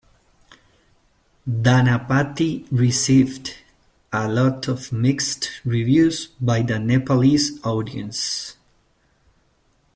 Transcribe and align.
Dhanapati 1.47 2.65
received 2.71 3.57
a 4.11 4.27
lot 4.27 4.67
of 4.67 4.91
mixed 4.91 5.51
reviews 5.63 6.25
by 6.25 6.63
the 6.63 6.79
Nepalese 6.79 7.63
audience. 7.63 8.55